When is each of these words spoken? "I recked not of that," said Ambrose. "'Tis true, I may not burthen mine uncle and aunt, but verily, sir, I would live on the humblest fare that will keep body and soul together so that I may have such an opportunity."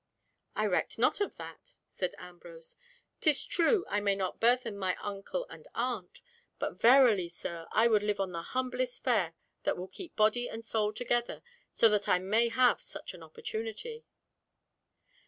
"I 0.55 0.65
recked 0.65 0.97
not 0.97 1.21
of 1.21 1.35
that," 1.35 1.75
said 1.91 2.15
Ambrose. 2.17 2.75
"'Tis 3.19 3.45
true, 3.45 3.85
I 3.87 3.99
may 4.01 4.15
not 4.15 4.39
burthen 4.39 4.75
mine 4.75 4.95
uncle 4.99 5.45
and 5.47 5.67
aunt, 5.75 6.21
but 6.57 6.81
verily, 6.81 7.29
sir, 7.29 7.67
I 7.71 7.87
would 7.87 8.01
live 8.01 8.19
on 8.19 8.31
the 8.31 8.41
humblest 8.41 9.03
fare 9.03 9.35
that 9.61 9.77
will 9.77 9.87
keep 9.87 10.15
body 10.15 10.49
and 10.49 10.65
soul 10.65 10.91
together 10.91 11.43
so 11.71 11.87
that 11.89 12.09
I 12.09 12.17
may 12.17 12.49
have 12.49 12.81
such 12.81 13.13
an 13.13 13.21
opportunity." 13.21 14.03